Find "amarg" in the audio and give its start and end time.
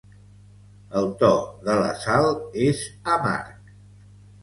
3.19-3.73